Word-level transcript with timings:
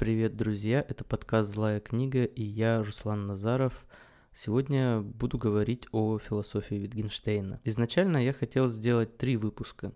Привет, 0.00 0.34
друзья! 0.34 0.82
Это 0.88 1.04
подкаст 1.04 1.50
«Злая 1.50 1.78
книга» 1.78 2.24
и 2.24 2.42
я, 2.42 2.82
Руслан 2.82 3.26
Назаров. 3.26 3.84
Сегодня 4.32 5.02
буду 5.02 5.36
говорить 5.36 5.88
о 5.92 6.18
философии 6.18 6.76
Витгенштейна. 6.76 7.60
Изначально 7.64 8.16
я 8.16 8.32
хотел 8.32 8.70
сделать 8.70 9.18
три 9.18 9.36
выпуска. 9.36 9.92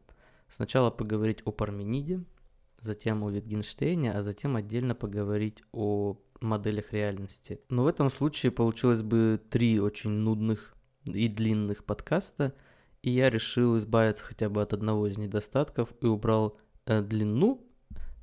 Сначала 0.47 0.91
поговорить 0.91 1.39
о 1.47 1.53
Пармениде, 1.53 2.23
затем 2.81 3.25
о 3.25 3.31
Витгенштейне, 3.31 4.13
а 4.13 4.21
затем 4.21 4.57
отдельно 4.57 4.95
поговорить 4.95 5.63
о 5.73 6.19
моделях 6.39 6.93
реальности. 6.93 7.63
Но 7.71 7.85
в 7.85 7.87
этом 7.87 8.11
случае 8.11 8.53
получилось 8.53 9.01
бы 9.01 9.41
три 9.49 9.81
очень 9.81 10.11
нудных 10.11 10.75
и 11.07 11.29
длинных 11.29 11.83
подкаста, 11.83 12.53
и 13.01 13.11
я 13.11 13.31
решил 13.31 13.79
избавиться 13.79 14.27
хотя 14.27 14.51
бы 14.51 14.61
от 14.61 14.75
одного 14.75 15.07
из 15.07 15.17
недостатков 15.17 15.95
и 16.03 16.05
убрал 16.05 16.59
э, 16.85 17.01
длину 17.01 17.67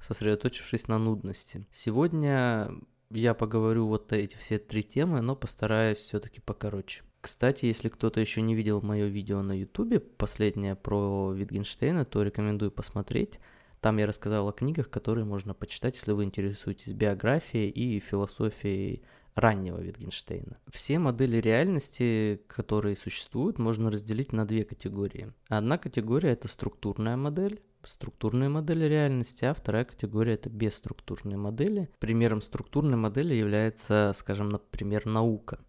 сосредоточившись 0.02 0.88
на 0.88 0.97
нудности. 0.97 1.65
Сегодня 1.71 2.71
я 3.09 3.33
поговорю 3.33 3.87
вот 3.87 4.11
эти 4.14 4.36
все 4.37 4.57
три 4.57 4.83
темы, 4.83 5.21
но 5.21 5.36
постараюсь 5.36 6.00
все-таки 6.00 6.41
покороче. 6.41 7.04
Кстати, 7.21 7.65
если 7.65 7.89
кто-то 7.89 8.19
еще 8.19 8.41
не 8.41 8.55
видел 8.55 8.82
мое 8.82 9.05
видео 9.05 9.41
на 9.43 9.57
ютубе, 9.57 10.00
последнее 10.00 10.75
про 10.75 11.32
Витгенштейна, 11.32 12.04
то 12.04 12.24
рекомендую 12.24 12.71
посмотреть. 12.71 13.39
Там 13.79 13.97
я 13.97 14.07
рассказал 14.07 14.47
о 14.47 14.54
книгах, 14.54 14.89
которые 14.89 15.25
можно 15.25 15.54
почитать, 15.54 15.96
если 15.96 16.13
вы 16.13 16.24
интересуетесь 16.24 16.93
биографией 16.93 17.69
и 17.69 17.99
философией 17.99 19.04
раннего 19.36 19.79
Витгенштейна. 19.79 20.60
Все 20.69 20.99
модели 20.99 21.38
реальности, 21.38 22.41
которые 22.47 22.96
существуют, 22.96 23.60
можно 23.60 23.89
разделить 23.89 24.33
на 24.33 24.46
две 24.46 24.65
категории. 24.65 25.33
Одна 25.47 25.77
категория– 25.77 26.29
это 26.32 26.47
структурная 26.47 27.18
модель, 27.18 27.61
структурные 27.83 28.49
модели 28.49 28.85
реальности, 28.85 29.45
а 29.45 29.53
вторая 29.53 29.85
категория 29.85 30.33
это 30.33 30.49
бесструктурные 30.49 31.37
модели. 31.37 31.89
Примером 31.99 32.41
структурной 32.41 32.97
модели 32.97 33.33
является, 33.33 34.11
скажем, 34.16 34.49
например, 34.49 35.05
наука. 35.05 35.59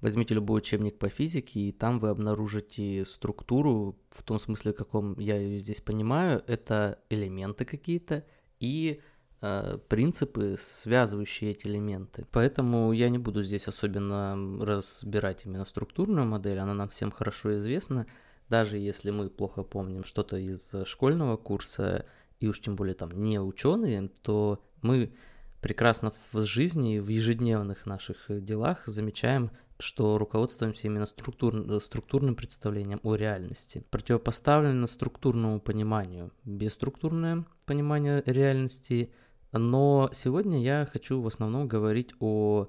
Возьмите 0.00 0.34
любой 0.34 0.58
учебник 0.58 0.98
по 0.98 1.08
физике, 1.08 1.60
и 1.60 1.72
там 1.72 1.98
вы 1.98 2.10
обнаружите 2.10 3.04
структуру 3.06 3.98
в 4.10 4.22
том 4.22 4.38
смысле, 4.38 4.72
каком 4.72 5.18
я 5.18 5.36
ее 5.36 5.58
здесь 5.58 5.80
понимаю. 5.80 6.42
Это 6.46 6.98
элементы 7.08 7.64
какие-то 7.64 8.24
и 8.60 9.00
э, 9.40 9.78
принципы, 9.88 10.56
связывающие 10.58 11.52
эти 11.52 11.66
элементы. 11.66 12.26
Поэтому 12.30 12.92
я 12.92 13.08
не 13.08 13.18
буду 13.18 13.42
здесь 13.42 13.68
особенно 13.68 14.36
разбирать 14.64 15.46
именно 15.46 15.64
структурную 15.64 16.26
модель, 16.26 16.58
она 16.58 16.74
нам 16.74 16.90
всем 16.90 17.10
хорошо 17.10 17.56
известна 17.56 18.06
даже 18.48 18.78
если 18.78 19.10
мы 19.10 19.28
плохо 19.28 19.62
помним 19.62 20.04
что-то 20.04 20.36
из 20.36 20.74
школьного 20.84 21.36
курса, 21.36 22.06
и 22.38 22.48
уж 22.48 22.60
тем 22.60 22.76
более 22.76 22.94
там 22.94 23.10
не 23.12 23.40
ученые, 23.40 24.10
то 24.22 24.62
мы 24.82 25.12
прекрасно 25.60 26.12
в 26.32 26.42
жизни, 26.42 26.98
в 26.98 27.08
ежедневных 27.08 27.86
наших 27.86 28.26
делах 28.28 28.86
замечаем, 28.86 29.50
что 29.78 30.16
руководствуемся 30.16 30.86
именно 30.86 31.06
структур, 31.06 31.80
структурным 31.82 32.34
представлением 32.34 33.00
о 33.02 33.14
реальности. 33.14 33.84
Противопоставлено 33.90 34.86
структурному 34.86 35.60
пониманию, 35.60 36.32
бесструктурное 36.44 37.44
понимание 37.64 38.22
реальности, 38.26 39.10
но 39.52 40.10
сегодня 40.12 40.62
я 40.62 40.88
хочу 40.90 41.20
в 41.20 41.26
основном 41.26 41.68
говорить 41.68 42.14
о 42.20 42.68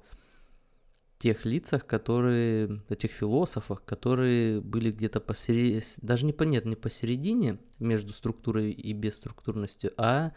тех 1.20 1.46
лицах, 1.46 1.86
которые, 1.86 2.82
этих 2.90 3.12
философах, 3.12 3.84
которые 3.84 4.62
были 4.62 4.92
где-то 4.92 5.20
посередине, 5.20 5.82
даже 5.98 6.26
не 6.26 6.34
понятно, 6.34 6.70
не 6.70 6.76
посередине 6.76 7.58
между 7.80 8.14
структурой 8.14 8.72
и 8.72 8.94
бесструктурностью, 8.94 9.94
а 9.98 10.34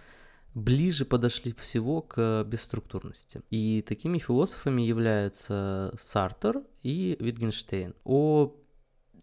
ближе 0.54 1.04
подошли 1.04 1.52
всего 1.52 2.02
к 2.02 2.44
бесструктурности. 2.44 3.42
И 3.50 3.84
такими 3.86 4.18
философами 4.18 4.82
являются 4.82 5.94
Сартер 5.98 6.62
и 6.82 7.16
Витгенштейн. 7.20 7.94
О... 8.04 8.56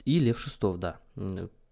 И 0.06 0.20
Лев 0.20 0.40
Шестов, 0.40 0.78
да, 0.78 1.02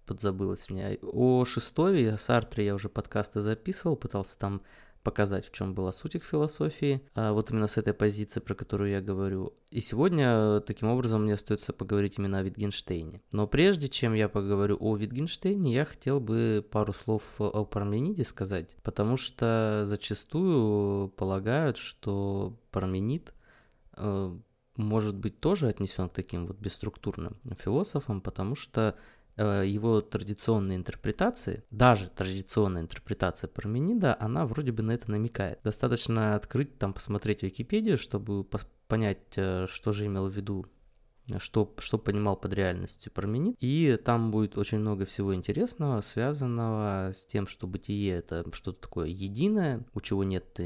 подзабылось 0.06 0.69
меня. 0.69 0.97
О 1.02 1.46
Шестове 1.46 2.03
и 2.03 2.07
о 2.07 2.17
Сартре 2.17 2.66
я 2.66 2.75
уже 2.75 2.90
подкасты 2.90 3.40
записывал, 3.41 3.96
пытался 3.96 4.38
там 4.38 4.62
показать, 5.05 5.47
в 5.47 5.51
чем 5.51 5.73
была 5.73 5.93
суть 5.93 6.16
их 6.16 6.25
философии, 6.25 7.01
а 7.13 7.31
вот 7.31 7.51
именно 7.51 7.67
с 7.67 7.77
этой 7.77 7.93
позиции, 7.93 8.41
про 8.41 8.55
которую 8.55 8.89
я 8.89 8.99
говорю. 8.99 9.53
И 9.69 9.79
сегодня, 9.79 10.59
таким 10.61 10.89
образом, 10.89 11.23
мне 11.23 11.35
остается 11.35 11.71
поговорить 11.71 12.16
именно 12.17 12.39
о 12.39 12.43
Витгенштейне. 12.43 13.21
Но 13.31 13.47
прежде 13.47 13.88
чем 13.88 14.13
я 14.13 14.27
поговорю 14.27 14.77
о 14.79 14.97
Витгенштейне, 14.97 15.73
я 15.73 15.85
хотел 15.85 16.19
бы 16.19 16.66
пару 16.69 16.91
слов 16.91 17.23
о 17.38 17.63
Пармениде 17.63 18.25
сказать, 18.25 18.75
потому 18.83 19.16
что 19.16 19.83
зачастую 19.85 21.09
полагают, 21.09 21.77
что 21.77 22.57
Парменид 22.72 23.33
э, 23.95 24.35
может 24.75 25.16
быть 25.16 25.39
тоже 25.39 25.67
отнесен 25.67 26.09
к 26.09 26.13
таким 26.13 26.47
вот 26.47 26.57
бесструктурным 26.57 27.37
философам, 27.63 28.19
потому 28.19 28.55
что 28.55 28.95
Э, 28.95 28.95
его 29.44 30.01
традиционные 30.01 30.78
интерпретации, 30.78 31.63
даже 31.72 32.09
традиционная 32.09 32.81
интерпретация 32.81 33.47
Парменида, 33.47 34.16
она 34.19 34.46
вроде 34.46 34.72
бы 34.72 34.84
на 34.84 34.91
это 34.91 35.12
намекает. 35.12 35.59
Достаточно 35.63 36.35
открыть, 36.35 36.78
там, 36.78 36.94
посмотреть 36.94 37.44
Википедию, 37.44 37.97
чтобы 37.97 38.46
понять, 38.88 39.19
э, 39.35 39.68
что 39.69 39.91
же 39.91 40.06
имел 40.06 40.28
в 40.28 40.35
виду 40.35 40.66
что, 41.40 41.74
что 41.80 41.97
понимал 41.97 42.36
под 42.36 42.53
реальностью 42.53 43.12
Парменид. 43.12 43.56
И 43.59 43.97
там 44.03 44.31
будет 44.31 44.58
очень 44.58 44.80
много 44.80 45.06
всего 45.06 45.34
интересного, 45.34 46.02
связанного 46.02 47.12
с 47.13 47.25
тем, 47.25 47.47
что 47.47 47.68
бытие 47.68 48.13
это 48.13 48.46
что-то 48.53 48.81
такое 48.81 49.08
единое, 49.08 49.85
у 49.94 50.02
чего 50.02 50.24
нет 50.24 50.59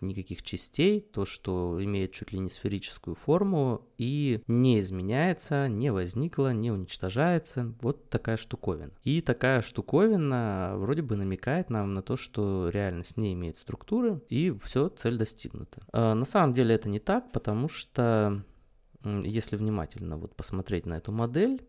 никаких 0.00 0.42
частей, 0.42 1.00
то, 1.00 1.24
что 1.24 1.78
имеет 1.82 2.12
чуть 2.12 2.32
ли 2.32 2.38
не 2.38 2.50
сферическую 2.50 3.16
форму 3.16 3.86
и 3.98 4.42
не 4.46 4.80
изменяется, 4.80 5.68
не 5.68 5.92
возникло, 5.92 6.52
не 6.52 6.70
уничтожается. 6.70 7.74
Вот 7.80 8.08
такая 8.10 8.36
штуковина. 8.36 8.92
И 9.02 9.20
такая 9.20 9.62
штуковина 9.62 10.74
вроде 10.76 11.02
бы 11.02 11.16
намекает 11.16 11.70
нам 11.70 11.94
на 11.94 12.02
то, 12.02 12.16
что 12.16 12.68
реальность 12.68 13.16
не 13.16 13.32
имеет 13.34 13.56
структуры, 13.58 14.20
и 14.28 14.56
все, 14.62 14.88
цель 14.88 15.16
достигнута. 15.16 15.82
А 15.92 16.14
на 16.14 16.24
самом 16.24 16.54
деле 16.54 16.74
это 16.74 16.88
не 16.88 17.00
так, 17.00 17.32
потому 17.32 17.68
что 17.68 18.44
если 19.04 19.56
внимательно 19.56 20.16
вот 20.16 20.34
посмотреть 20.34 20.86
на 20.86 20.94
эту 20.94 21.12
модель, 21.12 21.66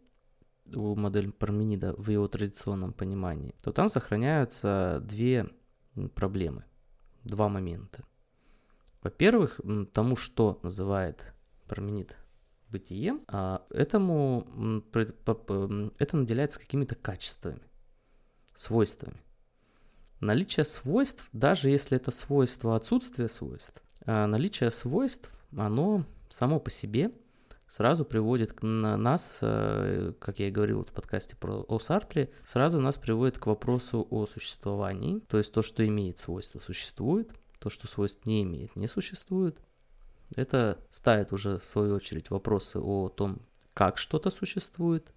модель 0.68 1.31
Парменида 1.31 1.94
в 1.94 2.09
его 2.09 2.28
традиционном 2.28 2.94
понимании, 2.94 3.53
то 3.62 3.72
там 3.72 3.90
сохраняются 3.90 5.01
две 5.03 5.50
проблемы, 6.16 6.63
два 7.23 7.50
момента. 7.50 8.03
Во-первых, 9.03 9.59
тому, 9.91 10.16
что 10.16 10.59
называет 10.63 11.34
Парменид 11.68 12.16
бытием, 12.69 13.22
а 13.28 13.66
этому 13.69 14.84
это 16.00 16.17
наделяется 16.17 16.59
какими-то 16.59 16.96
качествами, 16.96 17.62
свойствами. 18.56 19.22
Наличие 20.22 20.63
свойств, 20.63 21.28
даже 21.34 21.69
если 21.69 21.97
это 21.97 22.09
свойство 22.09 22.75
отсутствия 22.75 23.28
свойств, 23.28 23.84
а 24.06 24.25
наличие 24.25 24.72
свойств, 24.72 25.29
оно 25.56 26.06
само 26.29 26.59
по 26.59 26.72
себе– 26.72 27.12
сразу 27.75 28.05
приводит 28.05 28.53
к 28.53 28.63
нас, 28.63 29.39
э, 29.41 30.13
как 30.19 30.39
я 30.39 30.47
и 30.47 30.51
говорил 30.51 30.85
в 30.85 30.93
подкасте 30.93 31.35
про 31.35 31.65
о 31.67 31.79
Сартре, 31.79 32.31
сразу 32.45 32.79
нас 32.79 32.95
приводит 32.95 33.37
к 33.37 33.47
вопросу 33.47 34.07
о 34.11 34.25
существовании, 34.27 35.19
то 35.27 35.37
есть 35.37 35.51
то, 35.51 35.61
что 35.61 35.85
имеет 35.85 36.17
свойства, 36.17 36.61
существует, 36.61 37.29
то, 37.59 37.69
что 37.69 37.87
свойств 37.87 38.25
не 38.25 38.43
имеет, 38.43 38.77
не 38.77 38.87
существует. 38.87 39.59
Это 40.37 40.79
ставит 40.89 41.33
уже, 41.33 41.59
в 41.59 41.65
свою 41.65 41.95
очередь, 41.95 42.29
вопросы 42.29 42.79
о 42.79 43.09
том, 43.09 43.41
как 43.73 43.97
что-то 43.97 44.29
существует. 44.29 45.11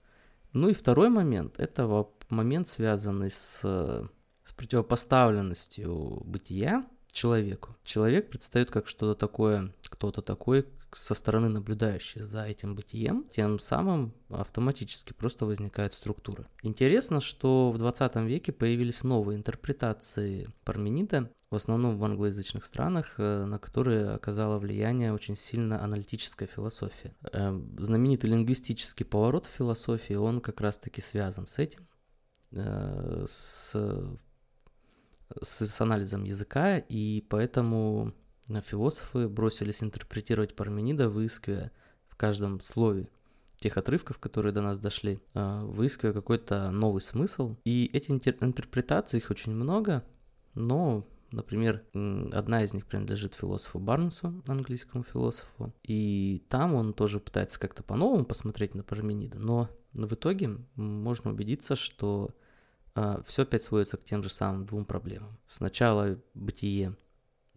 Ну 0.52 0.68
и 0.68 0.74
второй 0.74 1.10
момент, 1.10 1.60
это 1.60 2.08
момент, 2.28 2.68
связанный 2.68 3.30
с, 3.30 3.60
с 3.60 4.52
противопоставленностью 4.56 6.22
бытия 6.24 6.84
человеку. 7.12 7.76
Человек 7.84 8.30
предстает 8.30 8.72
как 8.72 8.88
что-то 8.88 9.14
такое, 9.14 9.72
кто-то 9.88 10.22
такой, 10.22 10.66
со 10.94 11.14
стороны 11.14 11.48
наблюдающей 11.48 12.22
за 12.22 12.44
этим 12.44 12.74
бытием, 12.74 13.24
тем 13.30 13.58
самым 13.58 14.14
автоматически 14.30 15.12
просто 15.12 15.46
возникает 15.46 15.94
структура. 15.94 16.46
Интересно, 16.62 17.20
что 17.20 17.70
в 17.70 17.78
20 17.78 18.16
веке 18.16 18.52
появились 18.52 19.02
новые 19.04 19.36
интерпретации 19.36 20.48
Парменида, 20.64 21.30
в 21.50 21.54
основном 21.54 21.98
в 21.98 22.04
англоязычных 22.04 22.64
странах, 22.64 23.14
э, 23.18 23.44
на 23.44 23.58
которые 23.58 24.10
оказала 24.10 24.58
влияние 24.58 25.12
очень 25.12 25.36
сильно 25.36 25.82
аналитическая 25.82 26.46
философия. 26.46 27.16
Эм, 27.32 27.76
знаменитый 27.78 28.30
лингвистический 28.30 29.06
поворот 29.06 29.46
в 29.46 29.50
философии, 29.50 30.14
он 30.14 30.40
как 30.40 30.60
раз-таки 30.60 31.00
связан 31.00 31.46
с 31.46 31.58
этим, 31.58 31.88
э, 32.52 33.24
с, 33.28 33.74
с, 35.42 35.66
с 35.66 35.80
анализом 35.80 36.24
языка, 36.24 36.78
и 36.78 37.24
поэтому 37.28 38.12
философы 38.60 39.28
бросились 39.28 39.82
интерпретировать 39.82 40.54
Парменида, 40.54 41.08
выискивая 41.08 41.72
в 42.08 42.16
каждом 42.16 42.60
слове 42.60 43.08
тех 43.60 43.76
отрывков, 43.76 44.18
которые 44.18 44.52
до 44.52 44.62
нас 44.62 44.78
дошли, 44.78 45.20
а, 45.34 45.64
выискивая 45.64 46.12
какой-то 46.12 46.70
новый 46.70 47.02
смысл. 47.02 47.56
И 47.64 47.90
эти 47.92 48.10
интерпретации, 48.10 49.18
их 49.18 49.30
очень 49.30 49.52
много, 49.52 50.04
но 50.54 51.06
Например, 51.30 51.84
одна 52.32 52.64
из 52.64 52.72
них 52.72 52.86
принадлежит 52.86 53.34
философу 53.34 53.78
Барнсу, 53.78 54.42
английскому 54.46 55.04
философу, 55.04 55.74
и 55.82 56.42
там 56.48 56.74
он 56.74 56.94
тоже 56.94 57.20
пытается 57.20 57.60
как-то 57.60 57.82
по-новому 57.82 58.24
посмотреть 58.24 58.74
на 58.74 58.82
Парменида, 58.82 59.38
но 59.38 59.68
в 59.92 60.14
итоге 60.14 60.56
можно 60.74 61.30
убедиться, 61.30 61.76
что 61.76 62.30
а, 62.94 63.22
все 63.26 63.42
опять 63.42 63.62
сводится 63.62 63.98
к 63.98 64.04
тем 64.04 64.22
же 64.22 64.30
самым 64.30 64.64
двум 64.64 64.86
проблемам. 64.86 65.38
Сначала 65.46 66.18
бытие 66.32 66.96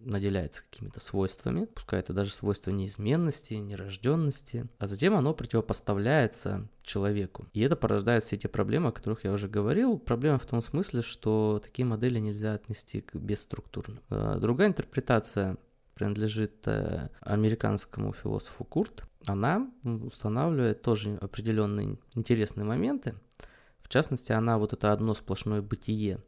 наделяется 0.06 0.63
какими-то 0.69 1.00
свойствами, 1.00 1.65
пускай 1.65 2.00
это 2.00 2.13
даже 2.13 2.31
свойства 2.31 2.71
неизменности, 2.71 3.56
нерожденности, 3.56 4.68
а 4.80 4.88
затем 4.88 5.15
оно 5.15 5.33
противопоставляется 5.33 6.68
человеку. 6.83 7.48
И 7.53 7.62
это 7.62 7.75
порождает 7.75 8.24
все 8.24 8.36
эти 8.36 8.48
проблемы, 8.48 8.89
о 8.89 8.92
которых 8.92 9.24
я 9.24 9.31
уже 9.31 9.48
говорил. 9.48 10.00
Проблема 10.00 10.39
в 10.39 10.45
том 10.45 10.62
смысле, 10.62 11.01
что 11.01 11.62
такие 11.63 11.86
модели 11.86 12.19
нельзя 12.19 12.53
отнести 12.53 13.01
к 13.01 13.15
бесструктурным. 13.15 14.01
А, 14.09 14.39
другая 14.39 14.69
интерпретация 14.69 15.57
принадлежит 15.94 16.68
э, 16.68 17.09
американскому 17.19 18.13
философу 18.13 18.63
Курт. 18.63 19.04
Она 19.27 19.69
устанавливает 19.83 20.81
тоже 20.81 21.18
определенные 21.21 22.00
интересные 22.15 22.65
моменты. 22.65 23.13
В 23.81 23.89
частности, 23.89 24.31
она 24.31 24.57
вот 24.57 24.74
это 24.74 24.94
одно 24.94 25.13
сплошное 25.13 25.62
бытие 25.62 26.19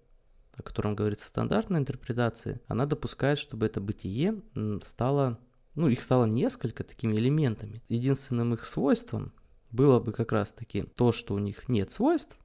о 0.57 0.63
котором 0.63 0.95
говорится 0.95 1.27
стандартная 1.27 1.79
интерпретация, 1.79 2.61
она 2.67 2.85
допускает, 2.85 3.39
чтобы 3.39 3.65
это 3.65 3.81
бытие 3.81 4.41
стало, 4.83 5.39
ну, 5.75 5.87
их 5.87 6.03
стало 6.03 6.25
несколько 6.25 6.83
такими 6.83 7.15
элементами. 7.15 7.83
Единственным 7.89 8.53
их 8.53 8.65
свойством 8.65 9.33
было 9.71 9.99
бы 9.99 10.11
как 10.11 10.31
раз-таки 10.31 10.83
то, 10.83 11.11
что 11.11 11.33
у 11.33 11.39
них 11.39 11.67
нет 11.67 11.91
свойств, 11.91 12.37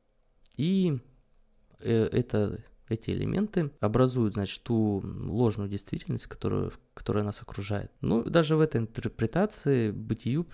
и 0.56 0.98
э, 1.80 2.04
это, 2.06 2.64
эти 2.88 3.10
элементы 3.10 3.70
образуют, 3.80 4.34
значит, 4.34 4.62
ту 4.62 5.02
ложную 5.04 5.68
действительность, 5.68 6.26
которую, 6.26 6.72
которая 6.94 7.24
нас 7.24 7.42
окружает. 7.42 7.92
Ну, 8.00 8.24
даже 8.24 8.56
в 8.56 8.60
этой 8.60 8.78
интерпретации 8.78 9.90
бытию, 9.90 10.46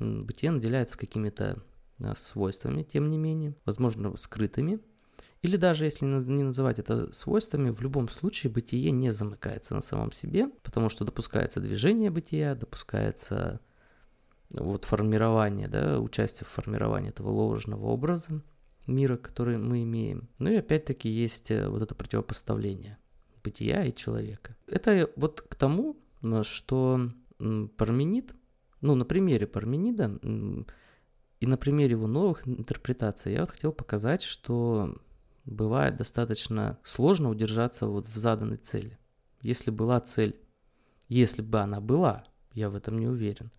бытие 0.00 0.50
наделяется 0.50 0.96
какими-то 0.96 1.62
а, 2.02 2.14
свойствами, 2.16 2.82
тем 2.82 3.10
не 3.10 3.18
менее, 3.18 3.54
возможно, 3.64 4.16
скрытыми, 4.16 4.80
или 5.42 5.56
даже 5.56 5.84
если 5.84 6.06
не 6.06 6.42
называть 6.42 6.78
это 6.78 7.12
свойствами, 7.12 7.70
в 7.70 7.80
любом 7.80 8.08
случае 8.08 8.52
бытие 8.52 8.90
не 8.90 9.12
замыкается 9.12 9.74
на 9.74 9.80
самом 9.80 10.12
себе, 10.12 10.48
потому 10.62 10.88
что 10.88 11.04
допускается 11.04 11.60
движение 11.60 12.10
бытия, 12.10 12.54
допускается 12.54 13.60
вот 14.50 14.84
формирование, 14.84 15.68
да, 15.68 16.00
участие 16.00 16.46
в 16.46 16.50
формировании 16.50 17.10
этого 17.10 17.30
ложного 17.30 17.86
образа 17.86 18.42
мира, 18.86 19.16
который 19.16 19.58
мы 19.58 19.82
имеем. 19.82 20.28
Ну 20.38 20.50
и 20.50 20.56
опять-таки 20.56 21.08
есть 21.08 21.50
э, 21.50 21.68
вот 21.68 21.82
это 21.82 21.94
противопоставление 21.94 22.98
бытия 23.42 23.84
и 23.84 23.94
человека. 23.94 24.56
Это 24.66 25.10
вот 25.16 25.40
к 25.40 25.54
тому, 25.54 25.96
что 26.42 27.10
Парменид, 27.76 28.34
ну 28.80 28.94
на 28.94 29.04
примере 29.04 29.46
Парменида 29.46 30.18
и 31.40 31.46
на 31.46 31.56
примере 31.56 31.92
его 31.92 32.06
новых 32.06 32.46
интерпретаций 32.46 33.34
я 33.34 33.40
вот 33.40 33.50
хотел 33.50 33.72
показать, 33.72 34.22
что 34.22 34.96
бывает 35.46 35.96
достаточно 35.96 36.78
сложно 36.84 37.30
удержаться 37.30 37.86
вот 37.86 38.08
в 38.08 38.16
заданной 38.16 38.58
цели. 38.58 38.98
Если 39.40 39.70
была 39.70 40.00
цель, 40.00 40.38
если 41.08 41.40
бы 41.40 41.60
она 41.60 41.80
была, 41.80 42.24
я 42.52 42.68
в 42.68 42.74
этом 42.74 42.98
не 42.98 43.06
уверен, 43.06 43.50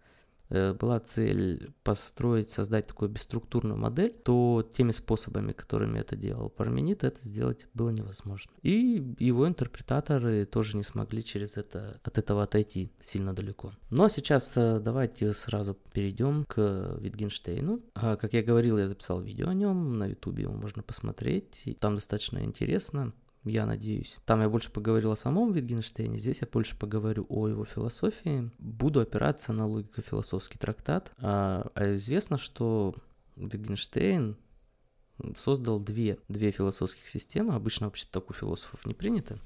была 0.49 0.99
цель 0.99 1.71
построить, 1.83 2.51
создать 2.51 2.87
такую 2.87 3.09
бесструктурную 3.09 3.77
модель, 3.77 4.13
то 4.23 4.67
теми 4.75 4.91
способами, 4.91 5.51
которыми 5.51 5.99
это 5.99 6.15
делал 6.15 6.49
Парменид, 6.49 7.03
это 7.03 7.25
сделать 7.27 7.67
было 7.73 7.89
невозможно. 7.89 8.51
И 8.61 9.15
его 9.19 9.47
интерпретаторы 9.47 10.45
тоже 10.45 10.77
не 10.77 10.83
смогли 10.83 11.23
через 11.23 11.57
это, 11.57 11.99
от 12.03 12.17
этого 12.17 12.43
отойти 12.43 12.91
сильно 13.03 13.33
далеко. 13.33 13.73
Но 13.89 13.97
ну, 13.97 14.03
а 14.05 14.09
сейчас 14.09 14.53
э, 14.57 14.79
давайте 14.79 15.33
сразу 15.33 15.77
перейдем 15.93 16.45
к 16.45 16.97
Витгенштейну. 16.99 17.81
А, 17.95 18.15
как 18.15 18.33
я 18.33 18.43
говорил, 18.43 18.77
я 18.77 18.87
записал 18.87 19.21
видео 19.21 19.49
о 19.49 19.53
нем, 19.53 19.97
на 19.97 20.07
ютубе 20.07 20.43
его 20.43 20.53
можно 20.53 20.83
посмотреть, 20.83 21.63
там 21.79 21.95
достаточно 21.95 22.39
интересно 22.39 23.13
я 23.47 23.65
надеюсь. 23.65 24.17
Там 24.25 24.41
я 24.41 24.49
больше 24.49 24.71
поговорил 24.71 25.11
о 25.11 25.17
самом 25.17 25.51
Витгенштейне, 25.51 26.17
здесь 26.17 26.41
я 26.41 26.47
больше 26.51 26.77
поговорю 26.77 27.25
о 27.29 27.47
его 27.47 27.65
философии. 27.65 28.51
Буду 28.57 28.99
опираться 28.99 29.53
на 29.53 29.65
логико-философский 29.65 30.57
трактат. 30.57 31.11
А, 31.17 31.69
а 31.75 31.95
известно, 31.95 32.37
что 32.37 32.95
Витгенштейн 33.35 34.37
создал 35.35 35.79
две, 35.79 36.19
две 36.27 36.51
философских 36.51 37.07
системы. 37.07 37.53
Обычно 37.53 37.87
вообще 37.87 38.07
так 38.11 38.29
у 38.29 38.33
философов 38.33 38.85
не 38.85 38.93
принято. 38.93 39.39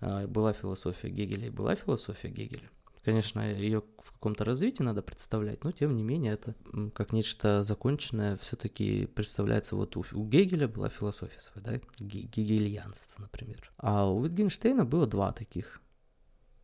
А, 0.00 0.26
была 0.26 0.52
философия 0.52 1.08
Гегеля 1.08 1.48
и 1.48 1.50
была 1.50 1.74
философия 1.74 2.28
Гегеля. 2.28 2.70
Конечно, 3.06 3.38
ее 3.54 3.84
в 4.02 4.10
каком-то 4.10 4.44
развитии 4.44 4.82
надо 4.82 5.00
представлять, 5.00 5.62
но 5.62 5.70
тем 5.70 5.94
не 5.94 6.02
менее 6.02 6.32
это 6.32 6.56
как 6.92 7.12
нечто 7.12 7.62
законченное 7.62 8.36
все-таки 8.38 9.06
представляется. 9.06 9.76
Вот 9.76 9.96
у, 9.96 10.04
у 10.12 10.24
Гегеля 10.26 10.66
была 10.66 10.88
философия 10.88 11.38
своя, 11.38 11.78
да, 11.78 11.86
гегельянство, 12.00 13.22
например. 13.22 13.70
А 13.76 14.10
у 14.10 14.24
Витгенштейна 14.24 14.84
было 14.84 15.06
два 15.06 15.30
таких 15.30 15.80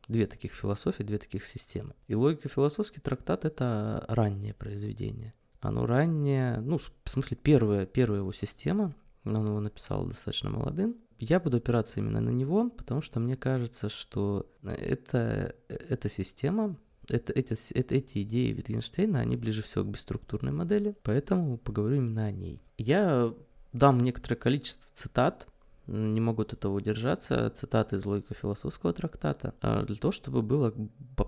две 0.08 0.26
таких 0.26 0.52
философии, 0.52 1.04
две 1.04 1.18
таких 1.18 1.46
системы. 1.46 1.94
И 2.08 2.16
логико-философский 2.16 3.00
трактат— 3.00 3.44
это 3.44 4.04
раннее 4.08 4.52
произведение. 4.52 5.34
Оно 5.60 5.86
раннее, 5.86 6.58
ну, 6.58 6.78
в 6.78 7.08
смысле, 7.08 7.36
первая, 7.40 7.86
первая 7.86 8.18
его 8.18 8.32
система, 8.32 8.96
он 9.24 9.46
его 9.46 9.60
написал 9.60 10.06
достаточно 10.06 10.50
молодым, 10.50 10.96
я 11.24 11.38
буду 11.38 11.58
опираться 11.58 12.00
именно 12.00 12.20
на 12.20 12.30
него, 12.30 12.68
потому 12.70 13.00
что 13.00 13.20
мне 13.20 13.36
кажется, 13.36 13.88
что 13.88 14.50
это, 14.64 15.54
эта 15.68 16.08
система, 16.08 16.76
это, 17.08 17.32
эти, 17.32 17.54
это, 17.74 17.94
эти 17.94 18.22
идеи 18.22 18.50
Витгенштейна, 18.50 19.20
они 19.20 19.36
ближе 19.36 19.62
всего 19.62 19.84
к 19.84 19.88
бесструктурной 19.88 20.50
модели, 20.50 20.96
поэтому 21.04 21.58
поговорю 21.58 21.98
именно 21.98 22.24
о 22.24 22.32
ней. 22.32 22.60
Я 22.76 23.32
дам 23.72 24.00
некоторое 24.00 24.34
количество 24.34 24.90
цитат, 24.94 25.46
не 25.86 26.20
могу 26.20 26.42
от 26.42 26.54
этого 26.54 26.74
удержаться, 26.74 27.48
цитаты 27.50 27.96
из 27.96 28.04
логико-философского 28.04 28.92
трактата, 28.92 29.54
а, 29.60 29.84
для 29.84 29.96
того, 29.96 30.10
чтобы 30.10 30.42
было 30.42 30.74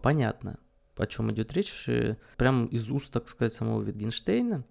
понятно, 0.02 0.58
о 0.96 1.06
чем 1.06 1.30
идет 1.30 1.52
речь, 1.52 1.88
э, 1.88 2.16
прямо 2.36 2.66
из 2.66 2.90
уст, 2.90 3.12
так 3.12 3.28
сказать, 3.28 3.52
самого 3.52 3.82
Витгенштейна, 3.82 4.64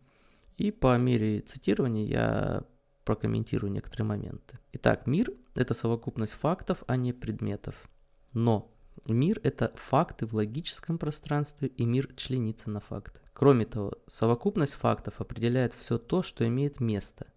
и 0.57 0.71
по 0.71 0.97
мере 0.97 1.39
цитирования 1.39 2.05
я 2.05 2.63
прокомментирую 3.03 3.71
некоторые 3.71 4.07
моменты. 4.07 4.59
Итак, 4.73 5.07
мир– 5.07 5.31
это 5.55 5.73
совокупность 5.73 6.33
фактов, 6.33 6.83
а 6.87 6.95
не 6.95 7.13
предметов. 7.13 7.89
Но 8.33 8.71
мир– 9.07 9.39
это 9.43 9.71
факты 9.75 10.25
в 10.25 10.33
логическом 10.33 10.97
пространстве, 10.97 11.67
и 11.69 11.85
мир 11.85 12.13
членится 12.15 12.69
на 12.69 12.79
факты. 12.79 13.19
Кроме 13.33 13.65
того, 13.65 13.93
совокупность 14.07 14.73
фактов 14.73 15.19
определяет 15.19 15.73
все 15.73 15.97
то, 15.97 16.21
что 16.23 16.47
имеет 16.47 16.79
место, 16.79 17.27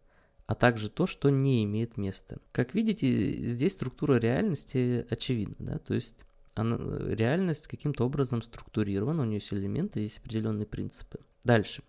а 0.47 0.55
также 0.55 0.89
то, 0.89 1.07
что 1.07 1.31
не 1.31 1.65
имеет 1.65 1.97
места. 1.97 2.39
Как 2.53 2.75
видите, 2.75 3.33
здесь 3.47 3.73
структура 3.73 4.15
реальности 4.15 5.07
очевидна, 5.11 5.73
да? 5.73 5.79
то 5.79 5.95
есть 5.95 6.17
она, 6.55 6.79
реальность 7.13 7.67
каким-то 7.67 8.05
образом 8.05 8.43
структурирована, 8.43 9.23
у 9.23 9.27
нее 9.27 9.39
есть 9.39 9.53
элементы, 9.53 10.01
есть 10.01 10.19
определенные 10.19 10.67
принципы. 10.67 11.19
Дальше. 11.45 11.83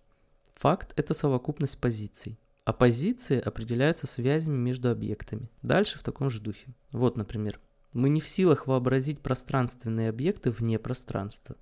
Факт– 0.53 0.93
это 0.95 1.13
совокупность 1.13 1.77
позиций 1.79 2.39
а 2.67 2.73
позиции 2.73 3.39
определяются 3.39 4.07
связями 4.07 4.57
между 4.57 4.89
объектами. 4.89 5.49
Дальше 5.61 5.97
в 5.97 6.03
таком 6.03 6.29
же 6.29 6.41
духе. 6.41 6.75
Вот, 6.91 7.15
например, 7.15 7.61
мы 7.93 8.09
не 8.09 8.19
в 8.19 8.27
силах 8.27 8.67
вообразить 8.67 9.21
пространственные 9.21 10.09
объекты 10.09 10.51
вне 10.51 10.77
пространства. 10.77 11.55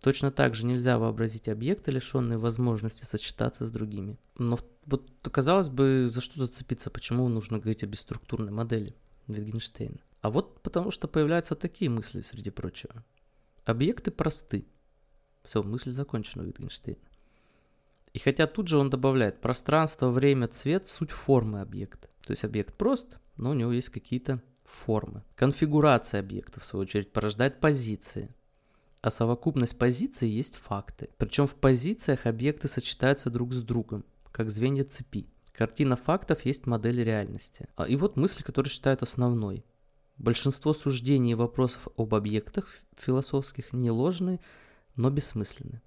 Точно 0.00 0.30
так 0.30 0.54
же 0.54 0.66
нельзя 0.66 1.00
вообразить 1.00 1.48
объекты, 1.48 1.90
лишенные 1.90 2.38
возможности 2.38 3.04
сочетаться 3.04 3.66
с 3.66 3.72
другими. 3.72 4.20
Но 4.38 4.56
вот 4.86 5.10
казалось 5.32 5.68
бы, 5.68 6.06
за 6.08 6.20
что 6.20 6.38
зацепиться, 6.38 6.90
почему 6.90 7.26
нужно 7.28 7.58
говорить 7.58 7.82
о 7.82 7.88
бесструктурной 7.88 8.52
модели 8.52 8.94
Витгенштейна. 9.26 9.98
А 10.20 10.30
вот 10.30 10.62
потому 10.62 10.92
что 10.92 11.08
появляются 11.08 11.56
такие 11.56 11.90
мысли, 11.90 12.20
среди 12.20 12.50
прочего. 12.50 13.04
Объекты 13.64 14.12
просты. 14.12 14.64
Все, 15.42 15.64
мысль 15.64 15.90
закончена 15.90 16.44
у 16.44 16.46
Витгенштейна. 16.46 17.00
И 18.12 18.18
хотя 18.18 18.46
тут 18.46 18.68
же 18.68 18.78
он 18.78 18.90
добавляет 18.90 19.40
пространство, 19.40 20.10
время, 20.10 20.48
цвет, 20.48 20.88
суть 20.88 21.10
формы 21.10 21.60
объекта. 21.60 22.08
То 22.26 22.32
есть 22.32 22.44
объект 22.44 22.74
прост, 22.74 23.18
но 23.36 23.50
у 23.50 23.54
него 23.54 23.72
есть 23.72 23.90
какие-то 23.90 24.42
формы. 24.64 25.22
Конфигурация 25.36 26.20
объекта, 26.20 26.60
в 26.60 26.64
свою 26.64 26.82
очередь, 26.82 27.12
порождает 27.12 27.60
позиции. 27.60 28.34
А 29.00 29.10
совокупность 29.10 29.78
позиций 29.78 30.28
есть 30.28 30.56
факты. 30.56 31.08
Причем 31.16 31.46
в 31.46 31.54
позициях 31.54 32.26
объекты 32.26 32.68
сочетаются 32.68 33.30
друг 33.30 33.52
с 33.54 33.62
другом, 33.62 34.04
как 34.30 34.50
звенья 34.50 34.84
цепи. 34.84 35.26
Картина 35.52 35.96
фактов 35.96 36.44
есть 36.44 36.66
модель 36.66 37.02
реальности. 37.02 37.68
А, 37.76 37.84
и 37.84 37.96
вот 37.96 38.16
мысль, 38.16 38.42
которую 38.42 38.70
считают 38.70 39.02
основной. 39.02 39.64
Большинство 40.16 40.74
суждений 40.74 41.32
и 41.32 41.34
вопросов 41.34 41.88
об 41.96 42.14
объектах 42.14 42.68
философских 42.96 43.72
не 43.72 43.90
ложны, 43.90 44.40
но 44.96 45.10
бессмысленны. 45.10 45.80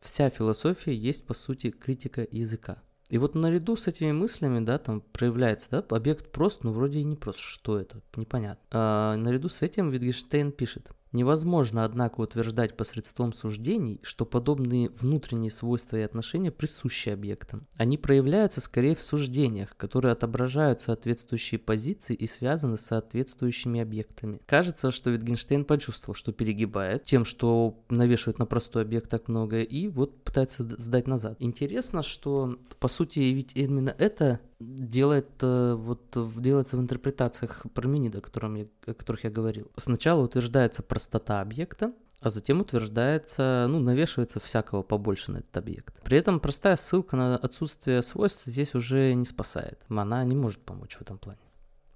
Вся 0.00 0.30
философия 0.30 0.94
есть, 0.94 1.26
по 1.26 1.34
сути, 1.34 1.70
критика 1.70 2.26
языка. 2.30 2.82
И 3.08 3.16
вот 3.16 3.34
наряду 3.34 3.76
с 3.76 3.88
этими 3.88 4.12
мыслями, 4.12 4.64
да, 4.64 4.78
там 4.78 5.00
проявляется, 5.00 5.68
да, 5.70 5.96
объект 5.96 6.30
прост, 6.30 6.62
но 6.62 6.72
вроде 6.72 6.98
и 6.98 7.04
не 7.04 7.16
прост. 7.16 7.38
Что 7.38 7.78
это? 7.78 8.02
Непонятно. 8.16 8.62
А, 8.70 9.16
наряду 9.16 9.48
с 9.48 9.62
этим 9.62 9.90
Wittgenstein 9.90 10.52
пишет. 10.52 10.90
Невозможно, 11.12 11.84
однако, 11.84 12.20
утверждать 12.20 12.76
посредством 12.76 13.32
суждений, 13.32 14.00
что 14.02 14.26
подобные 14.26 14.90
внутренние 14.90 15.50
свойства 15.50 15.96
и 15.96 16.02
отношения 16.02 16.50
присущи 16.50 17.08
объектам. 17.08 17.66
Они 17.76 17.96
проявляются 17.96 18.60
скорее 18.60 18.94
в 18.94 19.02
суждениях, 19.02 19.76
которые 19.76 20.12
отображают 20.12 20.80
соответствующие 20.80 21.58
позиции 21.58 22.14
и 22.14 22.26
связаны 22.26 22.76
с 22.76 22.82
соответствующими 22.82 23.80
объектами. 23.80 24.40
Кажется, 24.46 24.90
что 24.90 25.10
Wittgenstein 25.10 25.64
почувствовал, 25.64 26.14
что 26.14 26.32
перегибает 26.32 27.04
тем, 27.04 27.24
что 27.24 27.82
навешивает 27.88 28.38
на 28.38 28.46
простой 28.46 28.82
объект 28.82 29.10
так 29.10 29.28
много, 29.28 29.62
и 29.62 29.88
вот 29.88 30.22
пытается 30.24 30.64
сдать 30.64 31.06
назад. 31.06 31.36
Интересно, 31.38 32.02
что 32.02 32.58
по 32.80 32.88
сути 32.88 33.20
ведь 33.20 33.52
именно 33.54 33.94
это 33.96 34.40
делает, 34.60 35.28
э, 35.40 35.74
вот, 35.74 36.16
делается 36.40 36.76
в 36.76 36.80
интерпретациях 36.80 37.66
Парменида, 37.74 38.18
о, 38.18 38.20
котором 38.20 38.54
я, 38.56 38.66
о 38.86 38.94
которых 38.94 39.24
я 39.24 39.30
говорил. 39.30 39.70
Сначала 39.76 40.22
утверждается 40.22 40.82
простота 40.82 41.40
объекта, 41.40 41.92
а 42.20 42.30
затем 42.30 42.60
утверждается, 42.60 43.66
ну, 43.68 43.78
навешивается 43.78 44.40
всякого 44.40 44.82
побольше 44.82 45.30
на 45.30 45.38
этот 45.38 45.56
объект. 45.56 45.94
При 46.02 46.18
этом 46.18 46.40
простая 46.40 46.76
ссылка 46.76 47.16
на 47.16 47.36
отсутствие 47.36 48.02
свойств 48.02 48.44
здесь 48.46 48.74
уже 48.74 49.14
не 49.14 49.24
спасает. 49.24 49.78
Она 49.88 50.24
не 50.24 50.34
может 50.34 50.60
помочь 50.60 50.96
в 50.96 51.02
этом 51.02 51.18
плане. 51.18 51.38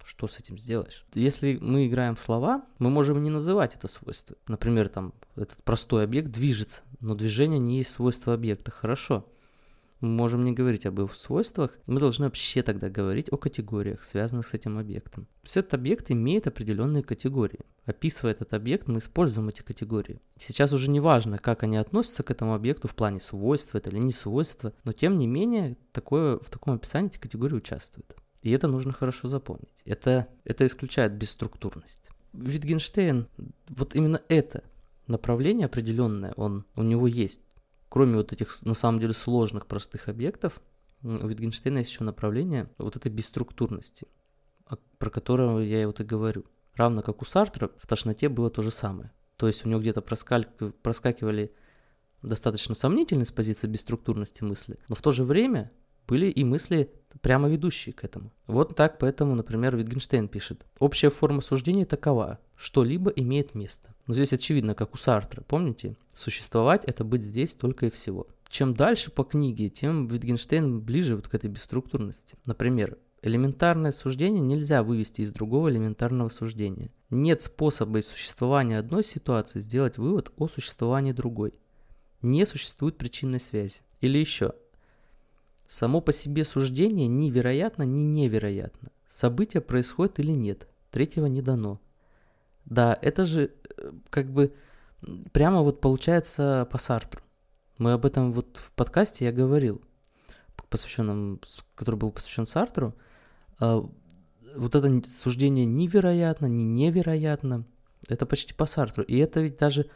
Что 0.04 0.28
с 0.28 0.38
этим 0.38 0.58
сделаешь? 0.58 1.04
Если 1.14 1.58
мы 1.60 1.86
играем 1.86 2.16
в 2.16 2.20
слова, 2.20 2.64
мы 2.78 2.90
можем 2.90 3.22
не 3.22 3.30
называть 3.30 3.74
это 3.74 3.88
свойство. 3.88 4.36
Например, 4.46 4.88
там 4.88 5.14
этот 5.36 5.62
простой 5.64 6.04
объект 6.04 6.30
движется, 6.30 6.82
но 7.00 7.14
движение 7.14 7.58
не 7.58 7.78
есть 7.78 7.90
свойство 7.90 8.34
объекта. 8.34 8.70
Хорошо 8.70 9.26
мы 10.02 10.08
можем 10.08 10.44
не 10.44 10.52
говорить 10.52 10.84
об 10.84 11.00
их 11.00 11.14
свойствах, 11.14 11.70
мы 11.86 11.98
должны 12.00 12.26
вообще 12.26 12.62
тогда 12.62 12.90
говорить 12.90 13.32
о 13.32 13.36
категориях, 13.36 14.04
связанных 14.04 14.46
с 14.48 14.54
этим 14.54 14.78
объектом. 14.78 15.24
То 15.24 15.44
есть 15.44 15.56
этот 15.56 15.74
объект 15.74 16.10
имеет 16.10 16.46
определенные 16.46 17.02
категории. 17.02 17.60
Описывая 17.86 18.32
этот 18.32 18.52
объект, 18.52 18.88
мы 18.88 18.98
используем 18.98 19.48
эти 19.48 19.62
категории. 19.62 20.20
Сейчас 20.36 20.72
уже 20.72 20.90
не 20.90 21.00
важно, 21.00 21.38
как 21.38 21.62
они 21.62 21.76
относятся 21.76 22.22
к 22.22 22.30
этому 22.30 22.54
объекту 22.54 22.88
в 22.88 22.94
плане 22.94 23.20
свойства 23.20 23.78
это 23.78 23.90
или 23.90 23.98
не 23.98 24.12
свойства, 24.12 24.72
но 24.84 24.92
тем 24.92 25.18
не 25.18 25.26
менее 25.26 25.76
такое, 25.92 26.38
в 26.38 26.50
таком 26.50 26.74
описании 26.74 27.10
эти 27.10 27.18
категории 27.18 27.54
участвуют. 27.54 28.16
И 28.42 28.50
это 28.50 28.66
нужно 28.66 28.92
хорошо 28.92 29.28
запомнить. 29.28 29.82
Это, 29.84 30.26
это 30.44 30.66
исключает 30.66 31.12
бесструктурность. 31.12 32.10
Витгенштейн, 32.32 33.28
вот 33.68 33.94
именно 33.94 34.20
это 34.28 34.64
направление 35.06 35.66
определенное, 35.66 36.32
он, 36.36 36.64
у 36.74 36.82
него 36.82 37.06
есть 37.06 37.40
кроме 37.92 38.16
вот 38.16 38.32
этих 38.32 38.62
на 38.62 38.72
самом 38.72 39.00
деле 39.00 39.12
сложных 39.12 39.66
простых 39.66 40.08
объектов, 40.08 40.62
у 41.02 41.08
Wittgenstein 41.08 41.76
есть 41.76 41.90
еще 41.90 42.04
направление 42.04 42.70
вот 42.78 42.96
этой 42.96 43.12
бесструктурности, 43.12 44.06
про 44.96 45.10
которое 45.10 45.62
я 45.66 45.86
вот 45.86 46.00
и 46.00 46.04
говорю. 46.04 46.46
Равно 46.72 47.02
как 47.02 47.20
у 47.20 47.26
Сартра 47.26 47.70
в 47.76 47.86
тошноте 47.86 48.30
было 48.30 48.48
то 48.48 48.62
же 48.62 48.70
самое. 48.70 49.12
То 49.36 49.46
есть 49.46 49.66
у 49.66 49.68
него 49.68 49.78
где-то 49.78 50.00
проскакивали 50.00 51.54
достаточно 52.22 52.74
сомнительные 52.74 53.26
с 53.26 53.30
позиции 53.30 53.66
бесструктурности 53.66 54.42
мысли, 54.42 54.78
но 54.88 54.94
в 54.94 55.02
то 55.02 55.10
же 55.10 55.22
время 55.22 55.70
были 56.06 56.26
и 56.26 56.44
мысли, 56.44 56.90
прямо 57.20 57.48
ведущие 57.48 57.92
к 57.92 58.04
этому. 58.04 58.32
Вот 58.46 58.74
так 58.76 58.98
поэтому, 58.98 59.34
например, 59.34 59.76
Wittgenstein 59.76 60.28
пишет. 60.28 60.66
Общая 60.78 61.10
форма 61.10 61.40
суждения 61.40 61.84
такова. 61.84 62.38
Что-либо 62.56 63.10
имеет 63.10 63.54
место. 63.54 63.94
Но 64.06 64.14
здесь 64.14 64.32
очевидно, 64.32 64.74
как 64.74 64.94
у 64.94 64.96
Сартра, 64.96 65.42
помните? 65.42 65.96
Существовать– 66.14 66.84
это 66.86 67.04
быть 67.04 67.24
здесь 67.24 67.54
только 67.54 67.86
и 67.86 67.90
всего. 67.90 68.26
Чем 68.48 68.74
дальше 68.74 69.10
по 69.10 69.24
книге, 69.24 69.70
тем 69.70 70.08
Wittgenstein 70.08 70.80
ближе 70.80 71.16
вот 71.16 71.28
к 71.28 71.34
этой 71.34 71.48
бесструктурности. 71.48 72.36
Например, 72.44 72.98
элементарное 73.22 73.92
суждение 73.92 74.42
нельзя 74.42 74.82
вывести 74.82 75.22
из 75.22 75.32
другого 75.32 75.70
элементарного 75.70 76.28
суждения. 76.28 76.90
Нет 77.08 77.42
способа 77.42 78.00
из 78.00 78.08
существования 78.08 78.78
одной 78.78 79.04
ситуации 79.04 79.60
сделать 79.60 79.96
вывод 79.96 80.32
о 80.36 80.48
существовании 80.48 81.12
другой. 81.12 81.54
Не 82.20 82.46
существует 82.46 82.98
причинной 82.98 83.40
связи. 83.40 83.80
Или 84.00 84.18
еще, 84.18 84.52
само 85.72 86.02
по 86.02 86.12
себе 86.12 86.44
суждение 86.44 87.08
ни 87.08 87.30
вероятно, 87.30 87.84
ни 87.84 88.00
невероятно. 88.00 88.90
Событие 89.08 89.62
происходит 89.62 90.20
или 90.20 90.32
нет, 90.32 90.68
третьего 90.90 91.24
не 91.24 91.40
дано. 91.40 91.80
Да, 92.66 92.98
это 93.00 93.24
же 93.24 93.54
э, 93.78 93.92
как 94.10 94.30
бы 94.30 94.52
прямо 95.32 95.62
вот 95.62 95.80
получается 95.80 96.68
по 96.70 96.76
Сартру. 96.76 97.22
Мы 97.78 97.92
об 97.92 98.04
этом 98.04 98.32
вот 98.32 98.58
в 98.58 98.70
подкасте 98.72 99.24
я 99.24 99.32
говорил, 99.32 99.80
посвященном, 100.68 101.40
который 101.74 101.96
был 101.96 102.12
посвящен 102.12 102.44
Сартру. 102.44 102.94
А, 103.58 103.82
вот 104.54 104.74
это 104.74 105.08
суждение 105.08 105.64
невероятно, 105.64 106.46
не 106.46 106.64
невероятно, 106.64 107.64
это 108.08 108.26
почти 108.26 108.52
по 108.52 108.66
Сартру. 108.66 109.04
И 109.04 109.16
это 109.16 109.40
ведь 109.40 109.56
даже 109.56 109.88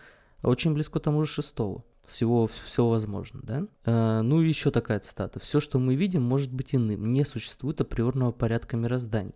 очень 0.42 0.72
близко 0.72 1.00
к 1.00 1.02
тому 1.02 1.22
же 1.24 1.30
шестого. 1.30 1.84
Всего, 2.06 2.46
все 2.46 2.86
возможно, 2.86 3.40
да? 3.42 3.66
А, 3.84 4.22
ну 4.22 4.42
и 4.42 4.48
еще 4.48 4.70
такая 4.70 5.00
цитата. 5.00 5.38
Все, 5.40 5.60
что 5.60 5.78
мы 5.78 5.94
видим, 5.94 6.22
может 6.22 6.52
быть 6.52 6.74
иным. 6.74 7.10
Не 7.10 7.24
существует 7.24 7.80
априорного 7.80 8.32
порядка 8.32 8.76
мироздания. 8.76 9.34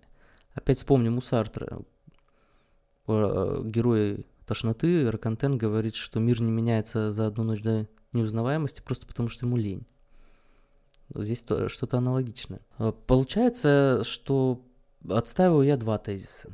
Опять 0.55 0.79
вспомним 0.79 1.19
у 1.19 1.21
Сартра, 1.21 1.83
Э, 3.11 3.63
герой 3.65 4.27
тошноты, 4.47 5.11
Ракантен 5.11 5.59
говорит, 5.59 5.95
что 5.95 6.21
мир 6.21 6.41
не 6.41 6.51
меняется 6.51 7.13
за 7.13 7.27
одну 7.27 7.45
ночь 7.45 7.63
до 7.63 7.89
неузнаваемости 8.13 8.83
просто 8.83 9.07
потому, 9.07 9.29
что 9.29 9.47
ему 9.47 9.57
лень. 9.57 9.87
Здесь 11.15 11.45
что-то 11.69 11.99
аналогичное. 11.99 12.61
Э, 12.79 12.93
получается, 13.07 14.03
что 14.05 14.65
отстаиваю 15.09 15.67
я 15.67 15.77
два 15.77 15.99
тезиса. 15.99 16.51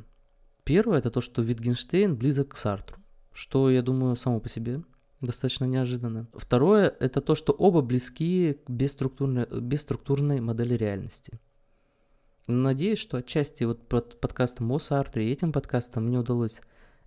Первое– 0.63 0.97
это 0.99 1.11
то, 1.11 1.21
что 1.21 1.41
Витгенштейн 1.41 2.15
близок 2.15 2.53
к 2.53 2.57
Сартру, 2.57 2.97
что, 3.31 3.69
я 3.69 3.81
думаю, 3.81 4.15
само 4.15 4.39
по 4.39 4.49
себе 4.49 4.81
достаточно 5.21 5.65
неожиданно. 5.65 6.27
Второе– 6.33 6.93
это 6.99 7.21
то, 7.21 7.35
что 7.35 7.53
оба 7.53 7.81
близки 7.81 8.57
к 8.65 8.69
бесструктурной, 8.69 9.47
бесструктурной 9.47 10.39
модели 10.41 10.75
реальности. 10.75 11.39
Надеюсь, 12.47 12.99
что 12.99 13.17
отчасти 13.17 13.65
вот 13.65 13.87
под 13.87 14.21
подкастом 14.21 14.71
о 14.71 14.79
Сартре 14.79 15.27
и 15.27 15.31
этим 15.31 15.51
подкастом 15.51 16.07
мне 16.07 16.17
удалось 16.17 16.61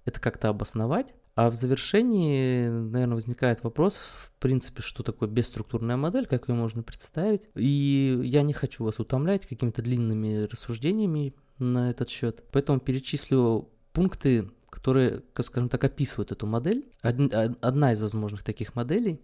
это 0.05 0.21
как-то 0.21 0.49
обосновать. 0.49 1.15
А 1.37 1.49
в 1.49 1.55
завершении, 1.55 2.69
наверное, 2.69 3.15
возникает 3.15 3.63
вопрос, 3.63 3.95
в 3.95 4.33
принципе, 4.41 4.83
что 4.83 5.03
такое 5.03 5.29
бесструктурная 5.29 5.97
модель, 5.97 6.27
как 6.27 6.49
ее 6.49 6.55
можно 6.55 6.83
представить. 6.83 7.49
И 7.55 8.21
я 8.25 8.43
не 8.43 8.53
хочу 8.53 8.85
вас 8.85 8.99
утомлять 8.99 9.47
какими-то 9.47 9.81
длинными 9.81 10.45
рассуждениями 10.45 11.35
на 11.59 11.91
этот 11.91 12.11
счет. 12.11 12.45
Поэтому 12.53 12.81
перечислю 12.81 13.71
пункты, 13.93 14.51
которые, 14.81 15.23
скажем 15.43 15.69
так, 15.69 15.85
описывают 15.85 16.33
эту 16.33 16.47
модель. 16.47 16.91
Одна 17.03 17.93
из 17.93 18.01
возможных 18.01 18.43
таких 18.43 18.75
моделей. 18.75 19.21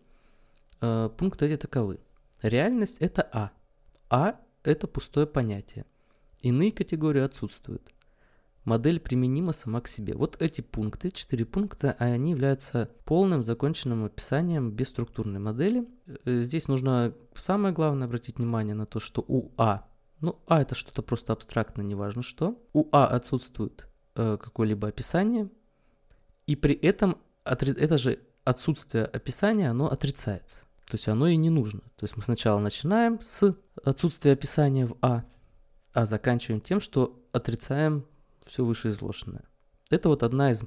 Э, 0.83 1.09
пункты 1.17 1.47
эти 1.47 1.57
таковы. 1.57 1.99
Реальность– 2.43 2.99
это 3.01 3.27
А. 3.33 3.53
А– 4.11 4.39
это 4.65 4.87
пустое 4.87 5.27
понятие. 5.27 5.87
Иные 6.43 6.73
категории 6.73 7.23
отсутствуют. 7.23 7.91
Модель 8.65 9.01
применима 9.01 9.55
сама 9.55 9.81
к 9.81 9.89
себе. 9.89 10.13
Вот 10.15 10.37
эти 10.43 10.61
пункты, 10.61 11.11
четыре 11.11 11.47
пункта, 11.47 11.97
а 11.99 12.05
они 12.05 12.33
являются 12.33 12.91
полным 13.07 13.43
законченным 13.43 14.05
описанием 14.05 14.73
бесструктурной 14.73 15.41
модели. 15.41 15.89
Э, 16.27 16.43
здесь 16.43 16.69
нужно 16.69 17.15
самое 17.35 17.73
главное 17.73 18.09
обратить 18.09 18.37
внимание 18.37 18.75
на 18.75 18.85
то, 18.85 19.01
что 19.01 19.25
у 19.27 19.53
А, 19.57 19.89
ну 20.21 20.39
А 20.49 20.61
это 20.61 20.75
что-то 20.75 21.01
просто 21.01 21.33
абстрактно, 21.33 21.81
неважно 21.81 22.23
что, 22.23 22.63
у 22.75 22.87
А 22.93 23.07
отсутствует 23.07 23.87
э, 24.17 24.39
какое-либо 24.43 24.89
описание, 24.89 25.49
и 26.47 26.57
при 26.57 26.75
этом 26.75 27.19
это 27.45 27.99
же 27.99 28.21
отсутствие 28.45 29.05
описания, 29.05 29.71
оно 29.71 29.91
отрицается. 29.91 30.61
То 30.87 30.95
есть 30.95 31.09
оно 31.09 31.27
и 31.27 31.37
не 31.37 31.51
нужно. 31.51 31.81
То 31.97 32.05
есть 32.05 32.17
мы 32.17 32.23
сначала 32.23 32.61
начинаем 32.61 33.21
с 33.21 33.57
отсутствия 33.85 34.33
описания 34.33 34.87
в 34.87 34.97
А, 35.03 35.25
а 35.93 36.07
заканчиваем 36.07 36.61
тем, 36.61 36.81
что 36.81 37.21
отрицаем 37.33 38.07
все 38.45 38.65
вышеизложенное. 38.65 39.45
Это 39.91 40.09
вот 40.09 40.23
одна 40.23 40.53
из 40.53 40.63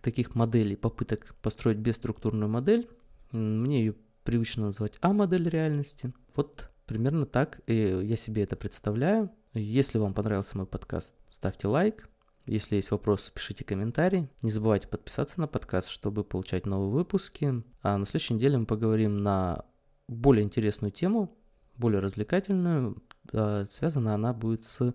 таких 0.00 0.34
моделей, 0.34 0.76
попыток 0.76 1.34
построить 1.42 1.78
бесструктурную 1.78 2.48
модель. 2.48 2.88
Мне 3.30 3.80
ее 3.80 3.94
привычно 4.24 4.66
называть 4.66 4.98
А-модель 5.00 5.48
реальности. 5.48 6.12
Вот 6.34 6.70
примерно 6.86 7.26
так 7.26 7.60
я 7.66 8.16
себе 8.16 8.42
это 8.42 8.56
представляю. 8.56 9.30
Если 9.52 9.98
вам 9.98 10.14
понравился 10.14 10.56
мой 10.56 10.66
подкаст, 10.66 11.14
ставьте 11.30 11.68
лайк. 11.68 12.08
Если 12.46 12.76
есть 12.76 12.90
вопросы, 12.90 13.30
пишите 13.32 13.64
комментарий. 13.64 14.28
Не 14.42 14.50
забывайте 14.50 14.88
подписаться 14.88 15.40
на 15.40 15.46
подкаст, 15.46 15.88
чтобы 15.88 16.24
получать 16.24 16.66
новые 16.66 16.90
выпуски. 16.90 17.62
А 17.82 17.96
на 17.96 18.04
следующей 18.04 18.34
неделе 18.34 18.58
мы 18.58 18.66
поговорим 18.66 19.22
на 19.22 19.64
более 20.08 20.42
интересную 20.44 20.90
тему, 20.90 21.36
более 21.76 22.00
развлекательную, 22.00 23.02
э, 23.32 23.64
связана 23.70 24.14
она 24.14 24.32
будет 24.32 24.64
с, 24.64 24.94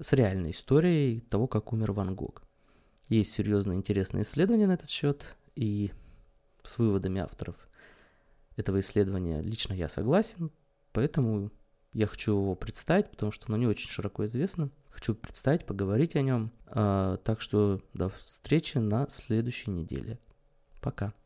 с 0.00 0.12
реальной 0.12 0.50
историей 0.50 1.20
того, 1.20 1.46
как 1.46 1.72
умер 1.72 1.92
Ван 1.92 2.14
Гог. 2.14 2.42
Есть 3.08 3.32
серьезные 3.32 3.76
интересные 3.76 4.22
исследования 4.22 4.66
на 4.66 4.72
этот 4.72 4.90
счет, 4.90 5.36
и 5.54 5.92
с 6.64 6.78
выводами 6.78 7.20
авторов 7.20 7.56
этого 8.56 8.80
исследования 8.80 9.40
лично 9.40 9.72
я 9.72 9.88
согласен, 9.88 10.50
поэтому 10.92 11.50
Я 11.94 12.06
хочу 12.06 12.32
его 12.32 12.54
представить, 12.54 13.10
потому 13.10 13.32
что 13.32 13.44
оно 13.48 13.58
не 13.58 13.66
очень 13.66 13.90
широко 13.90 14.24
известно. 14.24 14.70
Хочу 14.92 15.14
представить, 15.14 15.66
поговорить 15.66 16.14
о 16.16 16.22
нем. 16.22 16.52
А, 16.66 17.16
так 17.18 17.40
что 17.40 17.80
до 17.94 18.10
встречи 18.10 18.78
на 18.78 19.08
следующей 19.08 19.70
неделе. 19.70 20.18
Пока. 20.80 21.12